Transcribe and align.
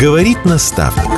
Говорит 0.00 0.44
наставник. 0.44 1.10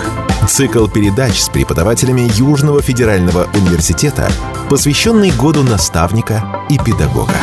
Цикл 0.48 0.86
передач 0.86 1.38
с 1.38 1.50
преподавателями 1.50 2.30
Южного 2.38 2.80
федерального 2.80 3.46
университета, 3.52 4.30
посвященный 4.70 5.30
году 5.32 5.62
наставника 5.62 6.64
и 6.70 6.78
педагога. 6.78 7.34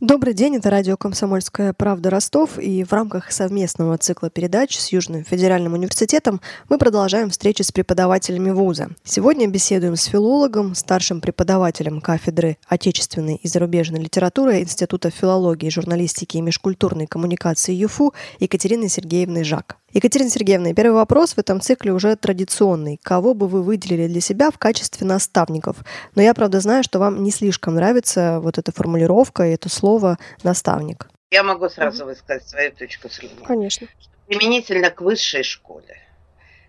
Добрый 0.00 0.32
день, 0.32 0.56
это 0.56 0.70
радио 0.70 0.96
«Комсомольская 0.96 1.74
правда» 1.74 2.08
Ростов, 2.08 2.58
и 2.58 2.84
в 2.84 2.92
рамках 2.94 3.30
совместного 3.30 3.98
цикла 3.98 4.30
передач 4.30 4.78
с 4.78 4.92
Южным 4.92 5.24
федеральным 5.24 5.74
университетом 5.74 6.40
мы 6.70 6.78
продолжаем 6.78 7.28
встречи 7.28 7.60
с 7.60 7.70
преподавателями 7.70 8.48
вуза. 8.48 8.88
Сегодня 9.04 9.46
беседуем 9.46 9.96
с 9.96 10.04
филологом, 10.04 10.74
старшим 10.74 11.20
преподавателем 11.20 12.00
кафедры 12.00 12.56
отечественной 12.66 13.34
и 13.34 13.46
зарубежной 13.46 14.00
литературы 14.00 14.62
Института 14.62 15.10
филологии, 15.10 15.68
журналистики 15.68 16.38
и 16.38 16.40
межкультурной 16.40 17.06
коммуникации 17.06 17.74
ЮФУ 17.74 18.14
Екатериной 18.38 18.88
Сергеевной 18.88 19.44
Жак. 19.44 19.76
Екатерина 19.92 20.30
Сергеевна, 20.30 20.72
первый 20.72 20.94
вопрос 20.94 21.32
в 21.32 21.38
этом 21.38 21.60
цикле 21.60 21.92
уже 21.92 22.14
традиционный. 22.14 23.00
Кого 23.02 23.34
бы 23.34 23.48
вы 23.48 23.62
выделили 23.62 24.06
для 24.06 24.20
себя 24.20 24.52
в 24.52 24.58
качестве 24.58 25.04
наставников? 25.04 25.78
Но 26.14 26.22
я, 26.22 26.32
правда, 26.32 26.60
знаю, 26.60 26.84
что 26.84 27.00
вам 27.00 27.24
не 27.24 27.32
слишком 27.32 27.74
нравится 27.74 28.38
вот 28.40 28.56
эта 28.56 28.70
формулировка 28.70 29.48
и 29.48 29.52
это 29.52 29.68
слово 29.68 30.18
«наставник». 30.44 31.08
Я 31.32 31.42
могу 31.42 31.68
сразу 31.68 32.04
угу. 32.04 32.10
высказать 32.10 32.48
свою 32.48 32.70
точку 32.70 33.08
зрения. 33.08 33.44
Конечно. 33.44 33.88
Применительно 34.28 34.90
к 34.90 35.00
высшей 35.00 35.42
школе. 35.42 36.00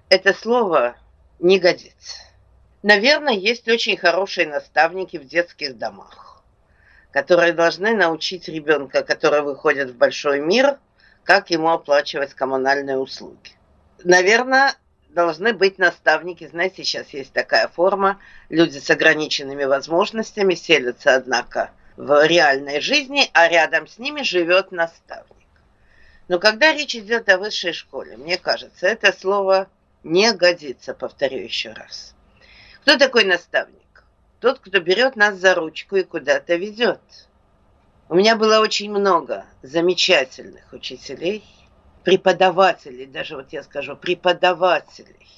Это 0.09 0.33
слово 0.33 0.95
не 1.39 1.59
годится. 1.59 2.17
Наверное, 2.81 3.33
есть 3.33 3.67
очень 3.67 3.97
хорошие 3.97 4.47
наставники 4.47 5.17
в 5.17 5.27
детских 5.27 5.77
домах, 5.77 6.41
которые 7.11 7.53
должны 7.53 7.95
научить 7.95 8.47
ребенка, 8.47 9.03
который 9.03 9.41
выходит 9.41 9.91
в 9.91 9.95
большой 9.95 10.39
мир– 10.39 10.79
как 11.23 11.49
ему 11.49 11.69
оплачивать 11.69 12.33
коммунальные 12.33 12.97
услуги. 12.97 13.51
Наверное, 14.03 14.73
должны 15.09 15.53
быть 15.53 15.77
наставники. 15.77 16.47
Знаете, 16.47 16.83
сейчас 16.83 17.09
есть 17.09 17.33
такая 17.33 17.67
форма. 17.67 18.19
Люди 18.49 18.77
с 18.77 18.89
ограниченными 18.89 19.63
возможностями 19.63 20.55
селятся, 20.55 21.15
однако, 21.15 21.71
в 21.97 22.25
реальной 22.25 22.81
жизни, 22.81 23.29
а 23.33 23.47
рядом 23.47 23.87
с 23.87 23.97
ними 23.97 24.23
живет 24.23 24.71
наставник. 24.71 25.27
Но 26.27 26.39
когда 26.39 26.73
речь 26.73 26.95
идет 26.95 27.29
о 27.29 27.37
высшей 27.37 27.73
школе, 27.73 28.17
мне 28.17 28.37
кажется, 28.37 28.87
это 28.87 29.11
слово 29.11 29.67
не 30.03 30.31
годится, 30.33 30.93
повторю 30.93 31.39
еще 31.39 31.73
раз. 31.73 32.15
Кто 32.81 32.97
такой 32.97 33.25
наставник? 33.25 34.03
Тот, 34.39 34.59
кто 34.59 34.79
берет 34.79 35.15
нас 35.15 35.35
за 35.35 35.53
ручку 35.53 35.97
и 35.97 36.03
куда-то 36.03 36.55
ведет. 36.55 37.01
У 38.11 38.15
меня 38.15 38.35
было 38.35 38.59
очень 38.59 38.91
много 38.91 39.45
замечательных 39.61 40.73
учителей, 40.73 41.45
преподавателей, 42.03 43.05
даже 43.05 43.37
вот 43.37 43.53
я 43.53 43.63
скажу, 43.63 43.95
преподавателей. 43.95 45.29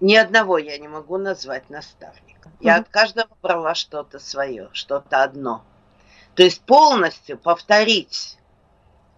Ни 0.00 0.16
одного 0.16 0.58
я 0.58 0.76
не 0.76 0.88
могу 0.88 1.18
назвать 1.18 1.70
наставником. 1.70 2.50
Я 2.58 2.78
от 2.78 2.88
каждого 2.88 3.28
брала 3.40 3.76
что-то 3.76 4.18
свое, 4.18 4.70
что-то 4.72 5.22
одно. 5.22 5.62
То 6.34 6.42
есть 6.42 6.62
полностью 6.62 7.38
повторить 7.38 8.38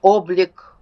облик, 0.03 0.75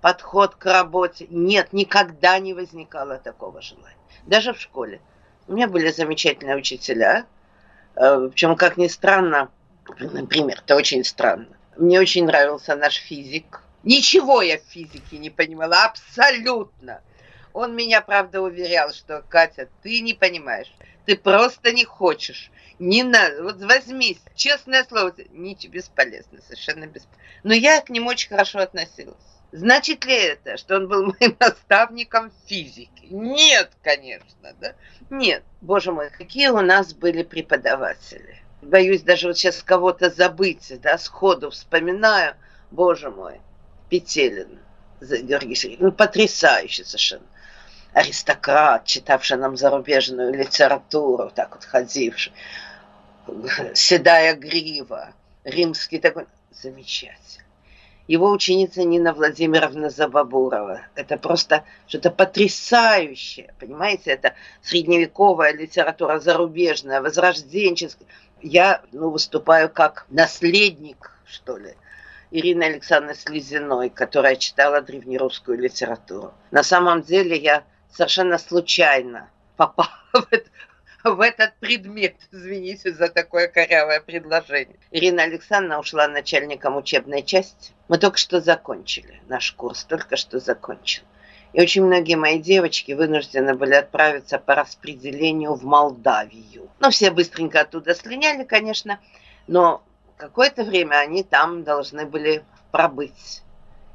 подход 0.00 0.54
к 0.54 0.64
работе. 0.64 1.26
Нет, 1.28 1.74
никогда 1.74 2.38
не 2.38 2.54
возникало 2.54 3.18
такого 3.18 3.60
желания. 3.60 3.98
Даже 4.24 4.54
в 4.54 4.58
школе. 4.58 5.02
У 5.48 5.52
меня 5.52 5.68
были 5.68 5.90
замечательные 5.90 6.56
учителя. 6.56 7.26
Э, 7.94 8.26
Причем, 8.32 8.56
как 8.56 8.78
ни 8.78 8.86
странно, 8.88 9.50
например, 9.98 10.62
это 10.64 10.76
очень 10.76 11.04
странно. 11.04 11.48
Мне 11.76 12.00
очень 12.00 12.24
нравился 12.24 12.76
наш 12.76 12.96
физик. 12.96 13.60
Ничего 13.82 14.42
я 14.42 14.58
в 14.58 14.62
физике 14.62 15.18
не 15.18 15.30
понимала, 15.30 15.84
абсолютно. 15.84 17.02
Он 17.52 17.74
меня, 17.76 18.00
правда, 18.00 18.40
уверял, 18.40 18.92
что, 18.92 19.24
Катя, 19.28 19.68
ты 19.82 20.00
не 20.00 20.14
понимаешь, 20.14 20.72
ты 21.06 21.16
просто 21.16 21.72
не 21.72 21.84
хочешь. 21.84 22.50
Не 22.78 23.02
надо, 23.04 23.44
вот 23.44 23.62
возьмись, 23.62 24.20
честное 24.34 24.84
слово, 24.84 25.14
ничего 25.30 25.74
бесполезно, 25.74 26.40
совершенно 26.42 26.86
бесполезно. 26.86 27.22
Но 27.44 27.54
я 27.54 27.80
к 27.80 27.90
нему 27.90 28.08
очень 28.08 28.28
хорошо 28.28 28.60
относилась. 28.60 29.14
Значит 29.52 30.04
ли 30.04 30.14
это, 30.14 30.56
что 30.56 30.76
он 30.76 30.88
был 30.88 31.04
моим 31.20 31.36
наставником 31.38 32.32
физики? 32.46 33.06
Нет, 33.10 33.70
конечно, 33.82 34.52
да? 34.60 34.74
Нет. 35.10 35.44
Боже 35.60 35.92
мой, 35.92 36.10
какие 36.10 36.48
у 36.48 36.60
нас 36.60 36.92
были 36.94 37.22
преподаватели 37.22 38.43
боюсь 38.64 39.02
даже 39.02 39.28
вот 39.28 39.38
сейчас 39.38 39.62
кого-то 39.62 40.10
забыть, 40.10 40.72
да, 40.82 40.98
сходу 40.98 41.50
вспоминаю, 41.50 42.34
боже 42.70 43.10
мой, 43.10 43.40
Петелин, 43.88 44.58
Георгий 45.00 45.54
Сергеевич, 45.54 45.80
ну, 45.80 45.92
потрясающий 45.92 46.84
совершенно. 46.84 47.26
Аристократ, 47.92 48.84
читавший 48.86 49.36
нам 49.36 49.56
зарубежную 49.56 50.34
литературу, 50.34 51.30
так 51.34 51.54
вот 51.54 51.64
ходивший. 51.64 52.32
Седая 53.74 54.34
грива, 54.34 55.12
римский 55.44 55.98
такой, 55.98 56.26
замечательный. 56.50 57.44
Его 58.06 58.30
ученица 58.30 58.82
Нина 58.82 59.14
Владимировна 59.14 59.88
Забабурова. 59.88 60.82
Это 60.94 61.16
просто 61.16 61.64
что-то 61.86 62.10
потрясающее, 62.10 63.54
понимаете? 63.58 64.10
Это 64.10 64.34
средневековая 64.60 65.54
литература 65.54 66.18
зарубежная, 66.18 67.00
возрожденческая 67.00 68.06
я 68.44 68.82
ну, 68.92 69.10
выступаю 69.10 69.70
как 69.70 70.06
наследник, 70.10 71.10
что 71.24 71.56
ли, 71.56 71.74
Ирины 72.30 72.64
Александровны 72.64 73.14
Слезиной, 73.14 73.88
которая 73.88 74.36
читала 74.36 74.82
древнерусскую 74.82 75.58
литературу. 75.58 76.34
На 76.50 76.62
самом 76.62 77.02
деле 77.02 77.36
я 77.36 77.64
совершенно 77.90 78.38
случайно 78.38 79.30
попала 79.56 79.88
в, 80.12 80.26
это, 80.30 80.50
в 81.04 81.20
этот 81.20 81.54
предмет. 81.54 82.16
Извините 82.32 82.92
за 82.92 83.08
такое 83.08 83.48
корявое 83.48 84.00
предложение. 84.00 84.76
Ирина 84.90 85.22
Александровна 85.22 85.78
ушла 85.78 86.06
начальником 86.06 86.76
учебной 86.76 87.22
части. 87.22 87.72
Мы 87.88 87.98
только 87.98 88.18
что 88.18 88.40
закончили 88.40 89.22
наш 89.26 89.52
курс, 89.52 89.84
только 89.84 90.16
что 90.16 90.38
закончили. 90.38 91.06
И 91.54 91.60
очень 91.62 91.84
многие 91.84 92.16
мои 92.16 92.40
девочки 92.40 92.90
вынуждены 92.92 93.54
были 93.54 93.74
отправиться 93.74 94.40
по 94.40 94.56
распределению 94.56 95.54
в 95.54 95.62
Молдавию. 95.62 96.68
Ну, 96.80 96.90
все 96.90 97.12
быстренько 97.12 97.60
оттуда 97.60 97.94
слиняли, 97.94 98.42
конечно, 98.42 98.98
но 99.46 99.80
какое-то 100.16 100.64
время 100.64 100.96
они 100.96 101.22
там 101.22 101.62
должны 101.62 102.06
были 102.06 102.42
пробыть. 102.72 103.42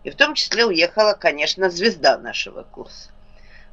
И 0.05 0.09
в 0.09 0.15
том 0.15 0.35
числе 0.35 0.65
уехала, 0.65 1.13
конечно, 1.13 1.69
звезда 1.69 2.17
нашего 2.17 2.63
курса. 2.63 3.11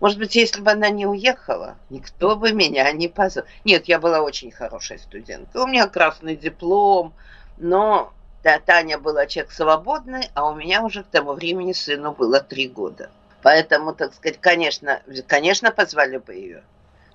Может 0.01 0.19
быть, 0.19 0.35
если 0.35 0.61
бы 0.61 0.73
она 0.73 0.91
не 0.91 1.07
уехала, 1.07 1.77
никто 1.89 2.35
бы 2.35 2.51
меня 2.51 2.91
не 2.91 3.07
позвал. 3.07 3.47
Нет, 3.65 3.87
я 3.87 4.01
была 4.01 4.21
очень 4.21 4.51
хорошей 4.51 4.99
студенткой. 4.99 5.63
У 5.63 5.67
меня 5.69 5.87
красный 5.87 6.35
диплом, 6.35 7.15
но 7.57 8.13
да, 8.43 8.59
Таня 8.59 8.99
была 8.99 9.27
человек 9.27 9.53
свободный, 9.53 10.29
а 10.35 10.51
у 10.51 10.57
меня 10.57 10.83
уже 10.83 11.05
к 11.05 11.07
тому 11.07 11.35
времени 11.35 11.73
сыну 11.73 12.11
было 12.11 12.41
три 12.41 12.67
года. 12.67 13.11
Поэтому, 13.47 13.95
так 13.95 14.13
сказать, 14.13 14.41
конечно, 14.41 15.01
конечно, 15.29 15.71
позвали 15.71 16.17
бы 16.17 16.35
ее. 16.35 16.65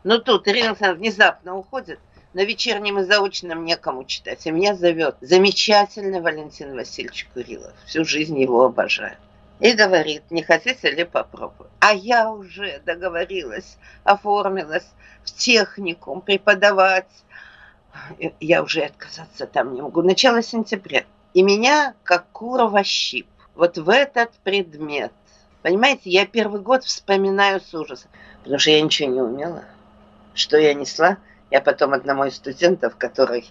Но 0.06 0.18
тут 0.18 0.48
Ирина 0.48 0.70
Александровна 0.70 1.02
внезапно 1.02 1.58
уходит, 1.58 2.00
на 2.32 2.46
вечернем 2.46 3.00
и 3.00 3.04
заочном 3.04 3.66
некому 3.66 4.06
читать. 4.06 4.48
И 4.48 4.52
меня 4.52 4.74
зовет 4.74 5.18
замечательный 5.20 6.22
Валентин 6.22 6.74
Васильевич 6.74 7.28
Курилов. 7.34 7.74
Всю 7.86 8.06
жизнь 8.06 8.40
его 8.40 8.64
обожаю. 8.64 9.18
И 9.60 9.74
говорит, 9.74 10.24
не 10.30 10.42
хотите 10.42 10.92
ли 10.92 11.04
попробовать? 11.04 11.70
А 11.82 11.94
я 11.94 12.32
уже 12.32 12.82
договорилась, 12.86 13.78
оформилась 14.06 14.88
в 15.26 15.34
техникум 15.34 16.22
преподавать. 16.22 17.12
Я 18.40 18.64
уже 18.64 18.84
отказаться 18.84 19.48
там 19.48 19.74
не 19.74 19.82
могу. 19.82 20.02
Начало 20.02 20.42
сентября. 20.42 21.04
И 21.34 21.44
меня, 21.44 21.94
как 22.04 22.26
кура 22.32 22.68
во 22.68 22.86
щип, 22.86 23.28
вот 23.54 23.78
в 23.78 23.90
этот 23.90 24.32
предмет 24.46 25.12
Понимаете, 25.62 26.10
я 26.10 26.26
первый 26.26 26.60
год 26.60 26.84
вспоминаю 26.84 27.62
с 27.62 27.74
ужасом, 27.74 28.10
потому 28.40 28.60
что 28.60 28.72
я 28.72 28.82
ничего 28.82 29.10
не 29.10 29.22
умела. 29.22 29.64
Что 30.34 30.58
я 30.58 30.74
несла? 30.74 31.18
Я 31.52 31.62
потом 31.62 31.94
одному 31.94 32.26
из 32.26 32.36
студентов, 32.36 32.96
который, 32.98 33.46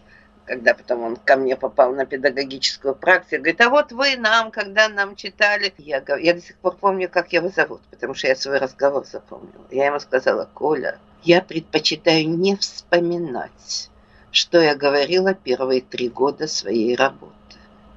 когда 0.45 0.75
потом 0.75 1.03
он 1.03 1.17
ко 1.17 1.37
мне 1.37 1.57
попал 1.57 1.95
на 1.95 2.07
педагогическую 2.07 2.95
практику, 2.95 3.43
говорит, 3.43 3.61
а 3.61 3.69
вот 3.69 3.93
вы 3.93 4.17
нам, 4.17 4.51
когда 4.51 4.89
нам 4.89 5.15
читали, 5.15 5.73
я, 5.79 6.03
я 6.19 6.35
до 6.35 6.41
сих 6.41 6.57
пор 6.57 6.77
помню, 6.77 7.09
как 7.09 7.33
его 7.33 7.49
зовут, 7.49 7.81
потому 7.91 8.15
что 8.15 8.27
я 8.27 8.35
свой 8.35 8.59
разговор 8.59 9.06
запомнила. 9.06 9.67
Я 9.71 9.87
ему 9.87 10.01
сказала, 10.01 10.49
Коля, 10.53 10.99
я 11.23 11.43
предпочитаю 11.43 12.29
не 12.29 12.56
вспоминать, 12.56 13.91
что 14.33 14.61
я 14.61 14.75
говорила 14.75 15.35
первые 15.35 15.83
три 15.83 16.09
года 16.09 16.49
своей 16.49 16.97
работы. 16.97 17.35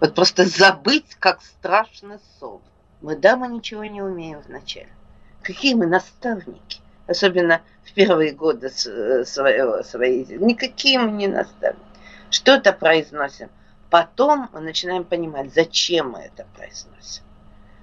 Вот 0.01 0.13
просто 0.13 0.45
забыть, 0.45 1.15
как 1.17 1.41
страшно 1.41 2.19
сон. 2.39 2.61
Мы, 3.03 3.17
да, 3.17 3.35
мы 3.35 3.49
ничего 3.49 3.83
не 3.83 4.01
умеем 4.01 4.39
вначале. 4.47 4.87
Какие 5.41 5.73
мы 5.73 5.85
наставники? 5.85 6.79
Особенно 7.05 7.61
в 7.83 7.93
первые 7.93 8.31
годы 8.31 8.67
э, 8.67 9.25
своего, 9.25 9.83
своей. 9.83 10.25
Никакие 10.37 10.99
мы 10.99 11.11
не 11.11 11.27
наставники. 11.27 11.83
Что-то 12.29 12.71
произносим. 12.71 13.49
Потом 13.89 14.49
мы 14.53 14.61
начинаем 14.61 15.03
понимать, 15.03 15.53
зачем 15.53 16.11
мы 16.11 16.21
это 16.21 16.47
произносим. 16.55 17.23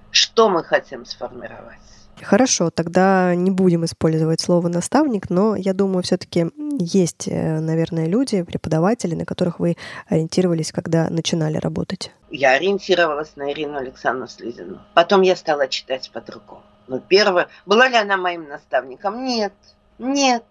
Что 0.09 0.49
мы 0.49 0.63
хотим 0.63 1.05
сформировать. 1.05 1.77
Хорошо, 2.23 2.69
тогда 2.69 3.35
не 3.35 3.51
будем 3.51 3.85
использовать 3.85 4.41
слово 4.41 4.67
наставник, 4.67 5.29
но 5.29 5.55
я 5.55 5.73
думаю, 5.73 6.03
все-таки 6.03 6.47
есть, 6.79 7.27
э, 7.27 7.59
наверное, 7.59 8.07
люди, 8.07 8.43
преподаватели, 8.43 9.15
на 9.15 9.25
которых 9.25 9.59
вы 9.59 9.75
ориентировались, 10.07 10.71
когда 10.71 11.09
начинали 11.09 11.57
работать. 11.57 12.11
Я 12.29 12.51
ориентировалась 12.51 13.35
на 13.35 13.51
Ирину 13.51 13.77
Александровну 13.77 14.27
Слезину. 14.27 14.79
Потом 14.93 15.21
я 15.21 15.35
стала 15.35 15.67
читать 15.67 16.11
по-другому. 16.13 16.63
Но 16.87 16.99
первое, 16.99 17.47
была 17.65 17.87
ли 17.87 17.95
она 17.95 18.17
моим 18.17 18.47
наставником? 18.47 19.23
Нет, 19.25 19.53
нет. 19.99 20.43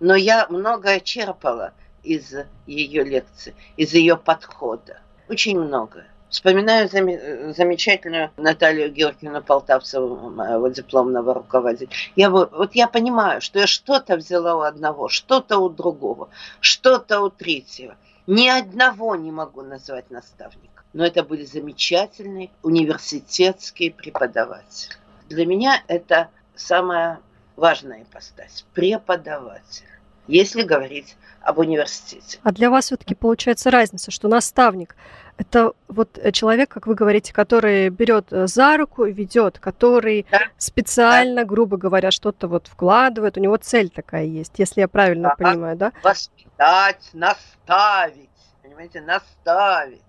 Но 0.00 0.14
я 0.14 0.46
многое 0.48 1.00
черпала 1.00 1.72
из 2.02 2.34
ее 2.66 3.04
лекций, 3.04 3.54
из 3.76 3.94
ее 3.94 4.16
подхода. 4.16 4.98
Очень 5.28 5.58
многое. 5.58 6.06
Вспоминаю 6.34 6.88
замечательную 6.88 8.32
Наталью 8.36 8.90
Георгиевну 8.90 9.40
Полтавцеву, 9.40 10.30
моего 10.30 10.66
дипломного 10.66 11.32
руководителя. 11.32 11.96
Я, 12.16 12.28
вот 12.28 12.74
я 12.74 12.88
понимаю, 12.88 13.40
что 13.40 13.60
я 13.60 13.68
что-то 13.68 14.16
взяла 14.16 14.56
у 14.56 14.60
одного, 14.62 15.08
что-то 15.08 15.58
у 15.58 15.68
другого, 15.68 16.30
что-то 16.58 17.20
у 17.20 17.30
третьего. 17.30 17.94
Ни 18.26 18.48
одного 18.48 19.14
не 19.14 19.30
могу 19.30 19.62
назвать 19.62 20.10
наставником. 20.10 20.84
Но 20.92 21.06
это 21.06 21.22
были 21.22 21.44
замечательные 21.44 22.50
университетские 22.64 23.92
преподаватели. 23.92 24.92
Для 25.28 25.46
меня 25.46 25.84
это 25.86 26.30
самая 26.56 27.20
важная 27.54 28.02
ипостась– 28.02 28.66
преподаватель 28.74 29.86
если 30.26 30.62
говорить 30.62 31.16
об 31.40 31.58
университете. 31.58 32.38
А 32.42 32.52
для 32.52 32.70
вас 32.70 32.86
все-таки 32.86 33.14
получается 33.14 33.70
разница, 33.70 34.10
что 34.10 34.28
наставник 34.28 34.96
это 35.36 35.72
вот 35.88 36.18
человек, 36.32 36.70
как 36.70 36.86
вы 36.86 36.94
говорите, 36.94 37.32
который 37.32 37.88
берет 37.88 38.32
э, 38.32 38.46
за 38.46 38.76
руку 38.76 39.04
и 39.04 39.12
ведет, 39.12 39.58
который 39.58 40.26
да. 40.30 40.42
специально, 40.58 41.42
да. 41.42 41.44
грубо 41.44 41.76
говоря, 41.76 42.10
что-то 42.10 42.46
вот 42.46 42.68
вкладывает. 42.68 43.36
У 43.36 43.40
него 43.40 43.56
цель 43.56 43.90
такая 43.90 44.24
есть, 44.24 44.52
если 44.58 44.82
я 44.82 44.88
правильно 44.88 45.34
да. 45.36 45.50
понимаю, 45.50 45.76
да? 45.76 45.92
Воспитать, 46.02 47.10
наставить, 47.12 48.30
понимаете, 48.62 49.00
наставить. 49.00 50.00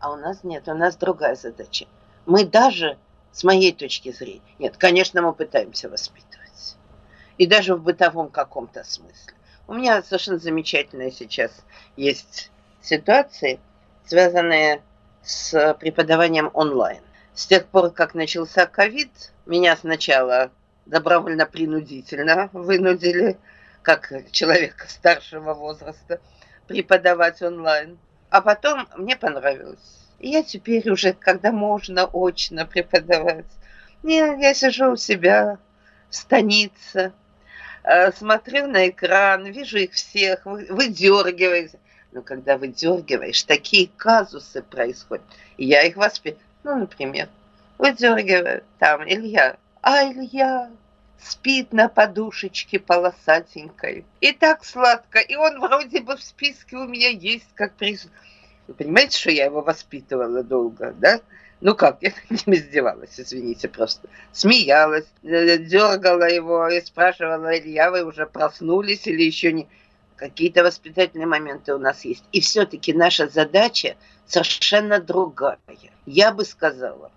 А 0.00 0.12
у 0.12 0.16
нас 0.16 0.42
нет, 0.42 0.68
у 0.68 0.74
нас 0.74 0.96
другая 0.96 1.36
задача. 1.36 1.86
Мы 2.24 2.44
даже, 2.44 2.96
с 3.32 3.44
моей 3.44 3.72
точки 3.72 4.10
зрения, 4.10 4.40
нет, 4.58 4.76
конечно, 4.78 5.20
мы 5.20 5.32
пытаемся 5.34 5.88
воспитывать. 5.90 6.35
И 7.38 7.46
даже 7.46 7.74
в 7.74 7.82
бытовом 7.82 8.28
каком-то 8.30 8.82
смысле. 8.84 9.34
У 9.68 9.74
меня 9.74 10.02
совершенно 10.02 10.38
замечательная 10.38 11.10
сейчас 11.10 11.52
есть 11.96 12.50
ситуации, 12.80 13.58
связанные 14.04 14.80
с 15.22 15.74
преподаванием 15.80 16.50
онлайн. 16.54 17.02
С 17.34 17.46
тех 17.46 17.66
пор, 17.66 17.90
как 17.90 18.14
начался 18.14 18.66
ковид, 18.66 19.10
меня 19.44 19.76
сначала 19.76 20.50
добровольно-принудительно 20.86 22.48
вынудили, 22.52 23.38
как 23.82 24.12
человека 24.30 24.88
старшего 24.88 25.52
возраста, 25.52 26.20
преподавать 26.66 27.42
онлайн. 27.42 27.98
А 28.30 28.40
потом 28.40 28.88
мне 28.96 29.16
понравилось. 29.16 30.06
И 30.18 30.30
я 30.30 30.42
теперь 30.42 30.88
уже, 30.90 31.12
когда 31.12 31.52
можно 31.52 32.08
очно 32.12 32.66
преподавать, 32.66 33.46
не, 34.02 34.18
я 34.18 34.54
сижу 34.54 34.92
у 34.92 34.96
себя 34.96 35.58
в 36.08 36.14
станице, 36.14 37.12
смотрю 38.16 38.66
на 38.66 38.88
экран, 38.88 39.44
вижу 39.46 39.78
их 39.78 39.92
всех, 39.92 40.44
выдергиваю. 40.44 41.70
Но 42.12 42.22
когда 42.22 42.56
выдергиваешь, 42.56 43.42
такие 43.44 43.88
казусы 43.96 44.62
происходят. 44.62 45.24
И 45.56 45.66
я 45.66 45.82
их 45.82 45.96
воспитываю. 45.96 46.44
Ну, 46.64 46.76
например, 46.76 47.28
выдергиваю 47.78 48.64
там 48.78 49.04
Илья. 49.04 49.56
А 49.82 50.02
Илья 50.02 50.70
спит 51.20 51.72
на 51.72 51.88
подушечке 51.88 52.78
полосатенькой. 52.78 54.04
И 54.20 54.32
так 54.32 54.64
сладко. 54.64 55.20
И 55.20 55.36
он 55.36 55.60
вроде 55.60 56.00
бы 56.00 56.16
в 56.16 56.22
списке 56.22 56.76
у 56.76 56.86
меня 56.86 57.10
есть 57.10 57.48
как 57.54 57.74
приз. 57.74 58.08
Вы 58.66 58.74
понимаете, 58.74 59.18
что 59.18 59.30
я 59.30 59.44
его 59.44 59.62
воспитывала 59.62 60.42
долго, 60.42 60.92
да? 60.98 61.20
Ну 61.60 61.74
как, 61.74 61.98
я 62.02 62.12
над 62.30 62.46
ним 62.46 62.56
издевалась, 62.56 63.18
извините, 63.18 63.68
просто. 63.68 64.08
Смеялась, 64.32 65.06
э, 65.22 65.58
дергала 65.58 66.28
его 66.28 66.68
и 66.68 66.80
спрашивала, 66.80 67.58
Илья, 67.58 67.90
вы 67.90 68.04
уже 68.04 68.26
проснулись 68.26 69.06
или 69.06 69.22
еще 69.22 69.52
не... 69.52 69.68
Какие-то 70.16 70.62
воспитательные 70.62 71.26
моменты 71.26 71.74
у 71.74 71.78
нас 71.78 72.04
есть. 72.06 72.24
И 72.32 72.40
все-таки 72.40 72.94
наша 72.94 73.28
задача 73.28 73.96
совершенно 74.26 74.98
другая. 74.98 75.58
Я 76.06 76.32
бы 76.32 76.46
сказала, 76.46 77.10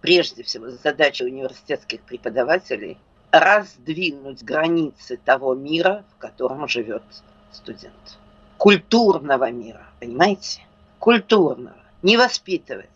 прежде 0.00 0.44
всего, 0.44 0.70
задача 0.70 1.24
университетских 1.24 2.02
преподавателей 2.02 2.96
раздвинуть 3.32 4.44
границы 4.44 5.16
того 5.16 5.54
мира, 5.56 6.04
в 6.14 6.18
котором 6.20 6.68
живет 6.68 7.02
студент. 7.50 8.18
Культурного 8.56 9.50
мира, 9.50 9.88
понимаете? 9.98 10.60
Культурного. 11.00 11.76
Не 12.02 12.16
воспитывать 12.16 12.88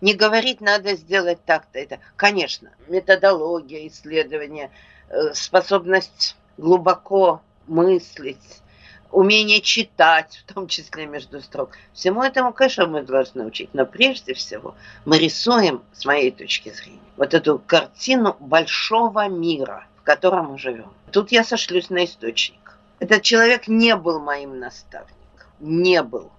не 0.00 0.14
говорить, 0.14 0.60
надо 0.60 0.94
сделать 0.94 1.38
так-то. 1.44 1.78
Это, 1.78 2.00
конечно, 2.16 2.70
методология 2.88 3.86
исследования, 3.88 4.70
э, 5.08 5.32
способность 5.34 6.36
глубоко 6.56 7.40
мыслить, 7.66 8.62
умение 9.10 9.60
читать, 9.60 10.42
в 10.46 10.52
том 10.52 10.68
числе 10.68 11.06
между 11.06 11.40
строк. 11.40 11.70
Всему 11.92 12.22
этому, 12.22 12.52
конечно, 12.52 12.86
мы 12.86 13.02
должны 13.02 13.44
учить. 13.44 13.70
Но 13.72 13.86
прежде 13.86 14.34
всего 14.34 14.74
мы 15.04 15.18
рисуем, 15.18 15.82
с 15.92 16.04
моей 16.04 16.30
точки 16.30 16.70
зрения, 16.70 17.00
вот 17.16 17.34
эту 17.34 17.58
картину 17.58 18.36
большого 18.40 19.28
мира, 19.28 19.86
в 19.98 20.02
котором 20.02 20.52
мы 20.52 20.58
живем. 20.58 20.92
Тут 21.12 21.32
я 21.32 21.44
сошлюсь 21.44 21.90
на 21.90 22.04
источник. 22.04 22.78
Этот 22.98 23.22
человек 23.22 23.68
не 23.68 23.94
был 23.96 24.20
моим 24.20 24.58
наставником. 24.58 25.14
Не 25.60 26.02
был 26.02 26.30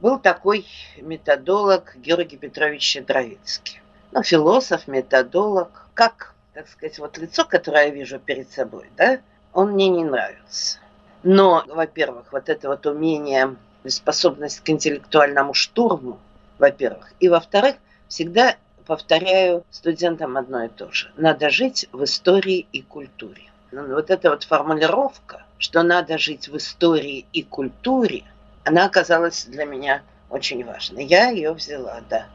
был 0.00 0.18
такой 0.18 0.66
методолог 0.98 1.96
Георгий 1.96 2.36
Петрович 2.36 2.82
Щедровицкий. 2.82 3.80
Ну, 4.12 4.22
философ, 4.22 4.86
методолог. 4.88 5.88
Как, 5.94 6.34
так 6.54 6.68
сказать, 6.68 6.98
вот 6.98 7.18
лицо, 7.18 7.44
которое 7.44 7.86
я 7.86 7.90
вижу 7.90 8.18
перед 8.18 8.50
собой, 8.50 8.90
да, 8.96 9.20
он 9.52 9.72
мне 9.72 9.88
не 9.88 10.04
нравился. 10.04 10.78
Но, 11.22 11.64
во-первых, 11.66 12.32
вот 12.32 12.48
это 12.48 12.68
вот 12.68 12.86
умение, 12.86 13.56
способность 13.86 14.60
к 14.60 14.68
интеллектуальному 14.68 15.54
штурму, 15.54 16.18
во-первых. 16.58 17.12
И, 17.20 17.28
во-вторых, 17.28 17.76
всегда 18.08 18.56
повторяю 18.86 19.64
студентам 19.70 20.36
одно 20.36 20.64
и 20.64 20.68
то 20.68 20.90
же. 20.92 21.10
Надо 21.16 21.50
жить 21.50 21.88
в 21.92 22.04
истории 22.04 22.66
и 22.72 22.82
культуре. 22.82 23.42
Ну, 23.72 23.94
вот 23.94 24.10
эта 24.10 24.30
вот 24.30 24.44
формулировка, 24.44 25.44
что 25.58 25.82
надо 25.82 26.18
жить 26.18 26.48
в 26.48 26.56
истории 26.56 27.26
и 27.32 27.42
культуре– 27.42 28.24
она 28.66 28.86
оказалась 28.86 29.44
для 29.44 29.64
меня 29.64 30.02
очень 30.28 30.64
важной. 30.64 31.04
Я 31.04 31.30
ее 31.30 31.52
взяла, 31.52 32.00
да. 32.10 32.26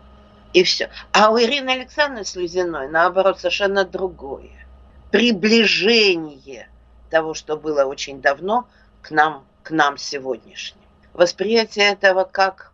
И 0.54 0.64
все. 0.64 0.90
А 1.12 1.30
у 1.30 1.38
Ирины 1.38 1.72
Александровны 1.72 2.24
Слезиной, 2.24 2.88
наоборот, 2.88 3.40
совершенно 3.40 3.84
другое. 3.84 4.66
Приближение 5.12 6.70
того, 7.10 7.34
что 7.34 7.58
было 7.58 7.84
очень 7.84 8.22
давно, 8.22 8.70
к 9.02 9.12
нам, 9.12 9.46
к 9.62 9.72
нам 9.72 9.98
сегодняшним. 9.98 10.82
Восприятие 11.12 11.92
этого 11.92 12.24
как 12.24 12.72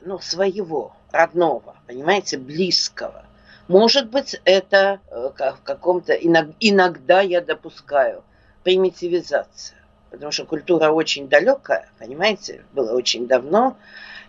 ну, 0.00 0.18
своего, 0.18 0.96
родного, 1.12 1.76
понимаете, 1.86 2.38
близкого. 2.38 3.24
Может 3.68 4.10
быть, 4.10 4.40
это 4.44 4.98
э, 5.06 5.30
в 5.36 5.62
каком-то, 5.62 6.12
иногда 6.12 7.20
я 7.20 7.40
допускаю, 7.40 8.24
примитивизация 8.64 9.79
потому 10.10 10.32
что 10.32 10.44
культура 10.44 10.90
очень 10.90 11.28
далекая, 11.28 11.88
понимаете, 11.98 12.64
было 12.72 12.92
очень 12.92 13.26
давно, 13.26 13.76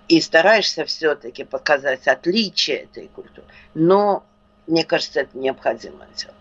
и 0.07 0.19
стараешься 0.19 0.85
все-таки 0.85 1.43
показать 1.43 2.07
отличие 2.07 2.77
этой 2.83 3.07
культуры. 3.07 3.47
Но 3.73 4.23
мне 4.67 4.83
кажется, 4.83 5.21
это 5.21 5.37
необходимо 5.37 6.05
делать. 6.15 6.35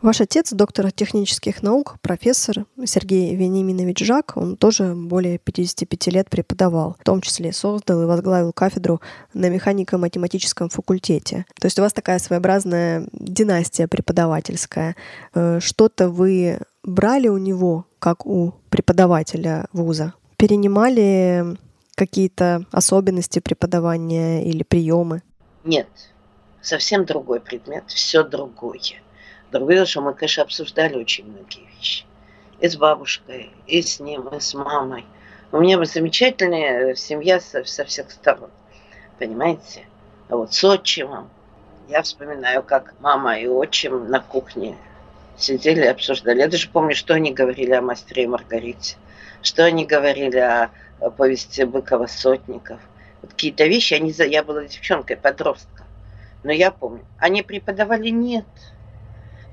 Ваш 0.00 0.20
отец, 0.20 0.52
доктор 0.52 0.90
технических 0.90 1.62
наук, 1.62 1.96
профессор 2.00 2.66
Сергей 2.84 3.36
Вениминович 3.36 4.00
Жак, 4.00 4.32
он 4.36 4.56
тоже 4.56 4.94
более 4.96 5.38
55 5.38 6.06
лет 6.08 6.28
преподавал, 6.28 6.96
в 6.98 7.04
том 7.04 7.20
числе 7.20 7.52
создал 7.52 8.02
и 8.02 8.06
возглавил 8.06 8.52
кафедру 8.52 9.00
на 9.34 9.48
механико-математическом 9.48 10.68
факультете. 10.68 11.46
То 11.60 11.66
есть 11.66 11.78
у 11.78 11.82
вас 11.82 11.92
такая 11.92 12.18
своеобразная 12.18 13.06
династия 13.12 13.86
преподавательская. 13.86 14.96
Э, 15.34 15.60
что-то 15.60 16.08
вы 16.08 16.58
брали 16.82 17.28
у 17.28 17.38
него, 17.38 17.86
как 17.98 18.26
у 18.26 18.54
преподавателя 18.70 19.66
вуза? 19.72 20.14
Перенимали 20.36 21.56
какие-то 21.94 22.64
особенности 22.72 23.38
преподавания 23.38 24.44
или 24.44 24.62
приемы? 24.62 25.22
Нет, 25.64 25.88
совсем 26.60 27.04
другой 27.04 27.40
предмет, 27.40 27.84
все 27.86 28.24
другое. 28.24 29.02
Другое, 29.52 29.84
что 29.84 30.00
мы, 30.00 30.14
конечно, 30.14 30.42
обсуждали 30.42 30.96
очень 30.96 31.26
многие 31.26 31.66
вещи. 31.76 32.04
И 32.60 32.68
с 32.68 32.76
бабушкой, 32.76 33.50
и 33.66 33.82
с 33.82 34.00
ним, 34.00 34.28
и 34.28 34.40
с 34.40 34.54
мамой. 34.54 35.04
У 35.52 35.58
меня 35.60 35.76
была 35.76 35.84
замечательная 35.84 36.94
семья 36.94 37.38
со, 37.38 37.64
со 37.64 37.84
всех 37.84 38.10
сторон. 38.10 38.50
Понимаете? 39.18 39.84
А 40.28 40.36
вот 40.36 40.54
с 40.54 40.64
отчимом. 40.64 41.28
Я 41.88 42.02
вспоминаю, 42.02 42.62
как 42.62 42.94
мама 43.00 43.38
и 43.38 43.46
отчим 43.46 44.08
на 44.08 44.20
кухне 44.20 44.76
сидели 45.36 45.82
и 45.82 45.88
обсуждали. 45.88 46.40
Я 46.40 46.48
даже 46.48 46.68
помню, 46.68 46.94
что 46.94 47.14
они 47.14 47.32
говорили 47.32 47.72
о 47.72 47.82
мастере 47.82 48.24
и 48.24 48.26
Маргарите, 48.26 48.96
что 49.42 49.64
они 49.64 49.84
говорили 49.84 50.38
о, 50.38 50.70
о 51.00 51.10
повести 51.10 51.62
Быкова 51.62 52.06
«Сотников». 52.06 52.80
Вот 53.22 53.32
какие-то 53.32 53.64
вещи, 53.66 53.94
они, 53.94 54.10
я 54.10 54.42
была 54.42 54.64
девчонкой, 54.64 55.16
подростком, 55.16 55.86
но 56.42 56.52
я 56.52 56.70
помню. 56.70 57.04
Они 57.18 57.42
преподавали 57.42 58.08
нет. 58.08 58.46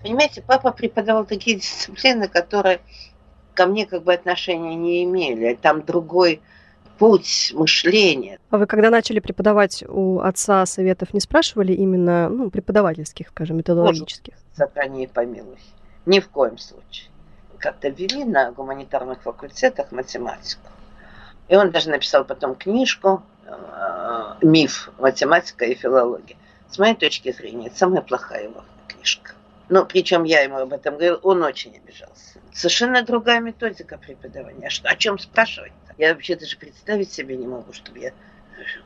Понимаете, 0.02 0.42
папа 0.42 0.72
преподавал 0.72 1.26
такие 1.26 1.58
дисциплины, 1.60 2.28
которые 2.28 2.82
ко 3.54 3.66
мне 3.66 3.86
как 3.86 4.04
бы 4.04 4.14
отношения 4.14 4.76
не 4.76 5.04
имели. 5.04 5.58
Там 5.62 5.84
другой 5.84 6.42
путь 7.00 7.52
мышления. 7.56 8.38
А 8.52 8.58
вы 8.58 8.68
когда 8.68 8.90
начали 8.90 9.20
преподавать 9.20 9.84
у 9.88 10.20
отца 10.20 10.66
советов, 10.66 11.14
не 11.14 11.22
спрашивали 11.22 11.74
именно 11.74 12.30
ну, 12.30 12.52
преподавательских, 12.52 13.30
скажем, 13.30 13.58
методологических? 13.58 14.34
Сохрани 14.56 15.06
и 15.06 15.08
помилуй. 15.08 15.58
Ни 16.06 16.20
в 16.20 16.30
коем 16.30 16.58
случае. 16.58 17.10
Как-то 17.58 17.90
ввели 17.90 18.24
на 18.24 18.52
гуманитарных 18.52 19.22
факультетах 19.22 19.92
математику. 19.92 20.68
И 21.48 21.56
он 21.56 21.72
даже 21.72 21.90
написал 21.90 22.26
потом 22.26 22.56
книжку 22.56 23.24
э, 23.46 24.34
«Миф. 24.42 24.92
Математика 25.00 25.66
и 25.66 25.74
филология». 25.74 26.38
С 26.70 26.78
моей 26.78 26.96
точки 26.96 27.32
зрения, 27.32 27.68
это 27.68 27.78
самая 27.78 28.02
плохая 28.02 28.44
его 28.44 28.64
книжка. 28.88 29.32
Ну, 29.70 29.86
причем 29.86 30.24
я 30.24 30.42
ему 30.42 30.58
об 30.58 30.74
этом 30.74 30.96
говорил, 30.96 31.20
он 31.24 31.44
очень 31.44 31.76
обижался. 31.76 32.40
Совершенно 32.54 33.04
другая 33.04 33.40
методика 33.40 33.98
преподавания. 33.98 34.68
А 34.68 34.70
что, 34.70 34.90
о 34.90 34.96
чем 34.96 35.18
спрашивать-то? 35.18 35.89
Я 36.00 36.14
вообще 36.14 36.38
даже 36.38 36.56
представить 36.56 37.12
себе 37.12 37.36
не 37.36 37.46
могу, 37.46 37.74
чтобы 37.74 38.00
я 38.00 38.14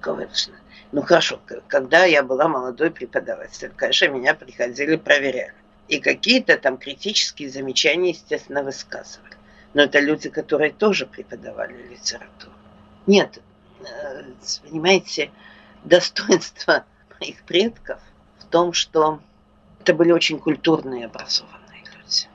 конечно. 0.01 0.55
Ну 0.91 1.03
хорошо, 1.03 1.39
когда 1.67 2.05
я 2.05 2.23
была 2.23 2.47
молодой 2.47 2.89
преподавателем, 2.89 3.71
конечно, 3.75 4.07
меня 4.07 4.33
приходили 4.33 4.95
проверяли. 4.95 5.53
И 5.87 5.99
какие-то 5.99 6.57
там 6.57 6.77
критические 6.77 7.49
замечания, 7.49 8.09
естественно, 8.09 8.63
высказывали. 8.63 9.35
Но 9.75 9.83
это 9.83 9.99
люди, 9.99 10.29
которые 10.29 10.71
тоже 10.71 11.05
преподавали 11.05 11.87
литературу. 11.87 12.53
Нет, 13.05 13.39
э, 13.81 14.23
понимаете, 14.63 15.29
достоинство 15.83 16.83
моих 17.19 17.43
предков 17.43 17.99
в 18.39 18.45
том, 18.45 18.73
что 18.73 19.21
это 19.81 19.93
были 19.93 20.11
очень 20.11 20.39
культурные 20.39 21.05
образованные 21.05 21.83
люди. 21.95 22.27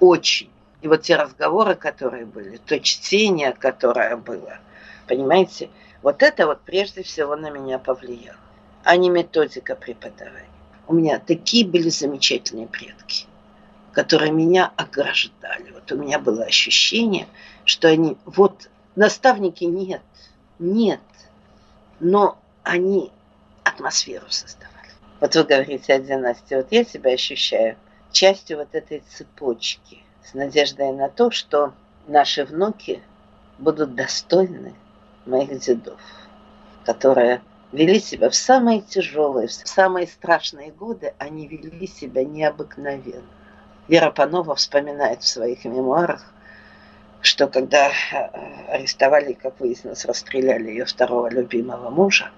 Очень. 0.00 0.50
И 0.82 0.88
вот 0.88 1.02
те 1.02 1.14
разговоры, 1.14 1.76
которые 1.76 2.26
были, 2.26 2.56
то 2.56 2.78
чтение, 2.80 3.52
которое 3.52 4.16
было, 4.16 4.58
понимаете, 5.06 5.70
вот 6.02 6.24
это 6.24 6.46
вот 6.46 6.60
прежде 6.62 7.04
всего 7.04 7.36
на 7.36 7.50
меня 7.50 7.78
повлияло, 7.78 8.36
а 8.82 8.96
не 8.96 9.08
методика 9.08 9.76
преподавания. 9.76 10.48
У 10.88 10.94
меня 10.94 11.20
такие 11.20 11.64
были 11.64 11.88
замечательные 11.88 12.66
предки, 12.66 13.26
которые 13.92 14.32
меня 14.32 14.72
ограждали. 14.76 15.70
Вот 15.70 15.92
у 15.92 15.96
меня 15.96 16.18
было 16.18 16.42
ощущение, 16.42 17.28
что 17.64 17.86
они, 17.86 18.18
вот 18.24 18.68
наставники 18.96 19.62
нет, 19.62 20.02
нет, 20.58 21.00
но 22.00 22.38
они 22.64 23.12
атмосферу 23.62 24.26
создавали. 24.30 24.72
Вот 25.20 25.36
вы 25.36 25.44
говорите 25.44 25.94
о 25.94 26.00
династии, 26.00 26.56
вот 26.56 26.72
я 26.72 26.84
себя 26.84 27.12
ощущаю 27.12 27.76
частью 28.10 28.58
вот 28.58 28.74
этой 28.74 29.04
цепочки– 29.08 30.00
с 30.24 30.34
надеждой 30.34 30.92
на 30.92 31.08
то, 31.08 31.30
что 31.30 31.72
наши 32.06 32.44
внуки 32.44 33.02
будут 33.58 33.94
достойны 33.94 34.74
моих 35.26 35.60
дедов, 35.60 36.00
которые 36.84 37.42
вели 37.72 38.00
себя 38.00 38.28
в 38.30 38.34
самые 38.34 38.80
тяжелые, 38.80 39.48
в 39.48 39.52
самые 39.52 40.06
страшные 40.06 40.70
годы, 40.70 41.14
они 41.18 41.46
вели 41.46 41.86
себя 41.86 42.24
необыкновенно. 42.24 43.22
Вера 43.88 44.10
Панова 44.10 44.54
вспоминает 44.54 45.22
в 45.22 45.28
своих 45.28 45.64
мемуарах, 45.64 46.24
что 47.20 47.46
когда 47.48 47.88
э, 47.88 47.92
арестовали, 48.68 49.32
как 49.32 49.58
выяснилось, 49.60 50.04
расстреляли 50.04 50.70
ее 50.70 50.84
второго 50.84 51.28
любимого 51.28 51.90
мужа, 51.90 52.30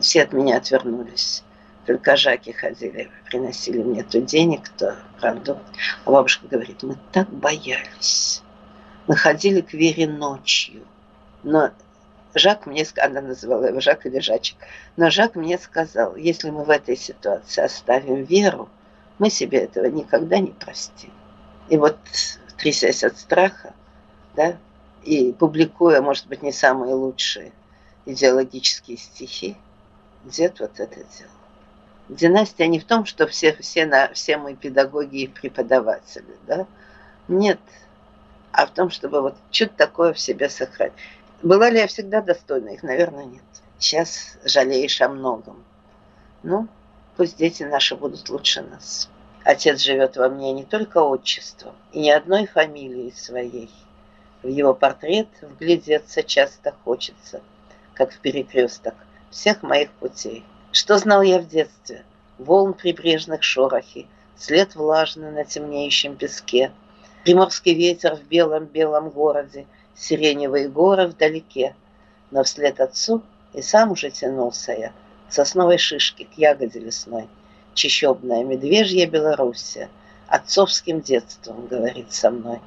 все 0.00 0.22
от 0.22 0.32
меня 0.32 0.58
отвернулись. 0.58 1.42
Жаки 1.86 2.52
ходили, 2.52 3.10
приносили 3.26 3.82
мне 3.82 4.02
то 4.02 4.20
денег, 4.20 4.68
то 4.70 4.96
правду. 5.20 5.58
А 6.04 6.10
бабушка 6.10 6.46
говорит, 6.46 6.82
мы 6.82 6.96
так 7.12 7.28
боялись. 7.30 8.42
Мы 9.06 9.16
ходили 9.16 9.60
к 9.60 9.72
Вере 9.72 10.06
ночью. 10.06 10.86
Но 11.42 11.70
Жак 12.34 12.66
мне, 12.66 12.86
она 12.98 13.20
называла 13.20 13.66
его 13.66 13.80
Жак 13.80 14.06
или 14.06 14.20
Жачек, 14.20 14.56
но 14.96 15.10
Жак 15.10 15.34
мне 15.34 15.58
сказал, 15.58 16.14
если 16.16 16.50
мы 16.50 16.64
в 16.64 16.70
этой 16.70 16.96
ситуации 16.96 17.64
оставим 17.64 18.22
Веру, 18.22 18.68
мы 19.18 19.30
себе 19.30 19.58
этого 19.58 19.86
никогда 19.86 20.38
не 20.38 20.52
простим. 20.52 21.12
И 21.68 21.76
вот, 21.76 21.98
трясясь 22.56 23.02
от 23.02 23.18
страха, 23.18 23.74
да, 24.36 24.56
и 25.02 25.32
публикуя, 25.32 26.02
может 26.02 26.28
быть, 26.28 26.42
не 26.42 26.52
самые 26.52 26.94
лучшие 26.94 27.52
идеологические 28.06 28.96
стихи, 28.96 29.56
дед 30.24 30.60
вот 30.60 30.78
это 30.78 30.96
делал. 30.96 31.39
Династия 32.10 32.66
не 32.66 32.80
в 32.80 32.84
том, 32.84 33.04
что 33.04 33.28
все, 33.28 33.54
все, 33.60 33.86
на, 33.86 34.12
все 34.14 34.36
мы 34.36 34.56
педагоги 34.56 35.18
и 35.18 35.26
преподаватели, 35.28 36.36
да? 36.44 36.66
Нет. 37.28 37.60
А 38.50 38.66
в 38.66 38.70
том, 38.70 38.90
чтобы 38.90 39.22
вот 39.22 39.36
что-то 39.52 39.76
такое 39.76 40.12
в 40.12 40.18
себе 40.18 40.48
сохранить. 40.48 40.92
Была 41.40 41.70
ли 41.70 41.78
я 41.78 41.86
всегда 41.86 42.20
достойна 42.20 42.70
их? 42.70 42.82
Наверное, 42.82 43.26
нет. 43.26 43.44
Сейчас 43.78 44.36
жалеешь 44.44 45.00
о 45.00 45.08
многом. 45.08 45.62
Ну, 46.42 46.66
пусть 47.16 47.36
дети 47.36 47.62
наши 47.62 47.94
будут 47.94 48.28
лучше 48.28 48.62
нас. 48.62 49.08
Отец 49.44 49.78
живет 49.78 50.16
во 50.16 50.28
мне 50.28 50.52
не 50.52 50.64
только 50.64 50.98
отчеством, 50.98 51.74
и 51.92 52.00
ни 52.00 52.10
одной 52.10 52.46
фамилией 52.46 53.12
своей. 53.12 53.70
В 54.42 54.48
его 54.48 54.74
портрет 54.74 55.28
вглядеться 55.42 56.24
часто 56.24 56.74
хочется, 56.84 57.40
как 57.94 58.10
в 58.10 58.18
перекресток 58.18 58.94
всех 59.30 59.62
моих 59.62 59.92
путей. 59.92 60.44
Что 60.72 60.98
знал 60.98 61.22
я 61.22 61.40
в 61.40 61.48
детстве? 61.48 62.04
Волн 62.38 62.74
прибрежных 62.74 63.42
шорохи, 63.42 64.06
след 64.38 64.76
влажный 64.76 65.32
на 65.32 65.44
темнеющем 65.44 66.14
песке, 66.14 66.70
Приморский 67.24 67.74
ветер 67.74 68.14
в 68.14 68.22
белом-белом 68.22 69.10
городе, 69.10 69.66
Сиреневые 69.96 70.68
горы 70.68 71.08
вдалеке. 71.08 71.74
Но 72.30 72.44
вслед 72.44 72.80
отцу 72.80 73.20
и 73.52 73.62
сам 73.62 73.90
уже 73.90 74.10
тянулся 74.10 74.72
я 74.72 74.92
К 75.28 75.32
сосновой 75.32 75.76
шишке, 75.76 76.24
к 76.24 76.38
ягоде 76.38 76.78
лесной. 76.78 77.28
Чищебная 77.74 78.44
медвежья 78.44 79.08
Белоруссия 79.08 79.88
Отцовским 80.28 81.00
детством 81.00 81.66
говорит 81.66 82.12
со 82.12 82.30
мной. 82.30 82.60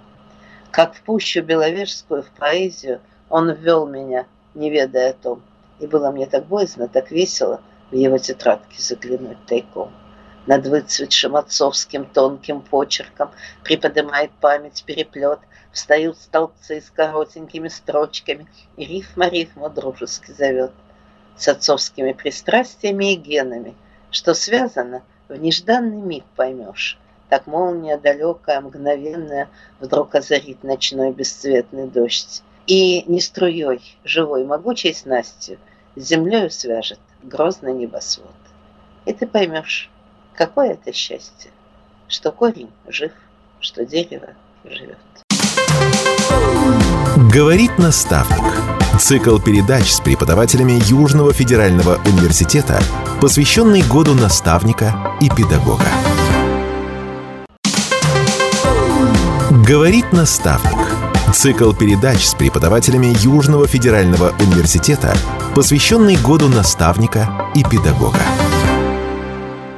Как 0.72 0.94
в 0.94 1.02
пущу 1.04 1.42
беловежскую, 1.42 2.22
в 2.22 2.32
поэзию 2.32 3.00
Он 3.30 3.50
ввел 3.54 3.88
меня, 3.88 4.26
не 4.56 4.70
ведая 4.70 5.12
о 5.12 5.14
том. 5.14 5.42
И 5.80 5.88
было 5.88 6.12
мне 6.12 6.26
так 6.26 6.46
боязно, 6.48 6.90
так 6.90 7.10
весело— 7.10 7.62
в 7.94 7.96
его 7.96 8.18
тетрадке 8.18 8.82
заглянуть 8.82 9.46
тайком. 9.46 9.94
Над 10.48 10.66
выцветшим 10.66 11.36
отцовским 11.36 12.06
тонким 12.06 12.62
почерком 12.62 13.30
приподнимает 13.64 14.32
память 14.42 14.84
переплет, 14.84 15.40
встают 15.72 16.18
столбцы 16.18 16.82
с 16.82 16.90
коротенькими 16.90 17.68
строчками, 17.68 18.48
и 18.78 18.86
рифма 18.86 19.30
рифму 19.30 19.70
дружески 19.70 20.32
зовет. 20.32 20.72
С 21.38 21.48
отцовскими 21.48 22.14
пристрастиями 22.14 23.14
и 23.14 23.16
генами, 23.16 23.76
что 24.10 24.34
связано, 24.34 25.04
в 25.30 25.36
нежданный 25.36 26.02
миг 26.02 26.26
поймешь. 26.36 26.98
Так 27.30 27.46
молния 27.46 27.98
далекая, 27.98 28.60
мгновенная, 28.60 29.50
вдруг 29.80 30.16
озарит 30.16 30.64
ночной 30.64 31.12
бесцветный 31.12 31.88
дождь. 31.88 32.42
И 32.66 33.04
не 33.04 33.22
струей, 33.22 33.98
живой, 34.04 34.46
могучей 34.46 34.96
снастью, 34.96 35.60
с 35.96 36.02
землею 36.02 36.50
свяжет, 36.50 37.00
грозный 37.24 37.74
небосвод. 37.74 38.34
И 39.06 39.14
ты 39.14 39.26
поймешь, 39.26 39.90
какое 40.34 40.74
это 40.74 40.94
счастье, 40.94 41.52
что 42.08 42.32
корень 42.32 42.72
жив, 42.88 43.12
что 43.60 43.86
дерево 43.86 44.30
живет. 44.64 44.98
Говорит 47.34 47.78
наставник. 47.78 48.44
Цикл 49.00 49.40
передач 49.40 49.92
с 49.92 50.00
преподавателями 50.00 50.80
Южного 50.88 51.34
федерального 51.34 51.96
университета, 52.06 52.80
посвященный 53.20 53.82
году 53.82 54.14
наставника 54.14 55.18
и 55.20 55.30
педагога. 55.30 55.88
Говорит 59.68 60.12
наставник. 60.12 60.93
Цикл 61.34 61.74
передач 61.74 62.26
с 62.26 62.36
преподавателями 62.36 63.14
Южного 63.22 63.68
федерального 63.68 64.34
университета, 64.40 65.16
посвященный 65.56 66.16
году 66.16 66.48
наставника 66.48 67.28
и 67.56 67.64
педагога. 67.64 68.20